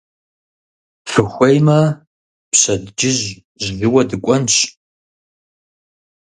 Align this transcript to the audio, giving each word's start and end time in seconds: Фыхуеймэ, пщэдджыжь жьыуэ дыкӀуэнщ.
Фыхуеймэ, 1.09 1.79
пщэдджыжь 2.51 3.25
жьыуэ 3.75 4.01
дыкӀуэнщ. 4.09 4.55